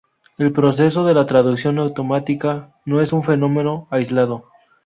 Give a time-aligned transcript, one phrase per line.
[0.39, 4.47] El progreso de la traducción automática no es un fenómeno aislado.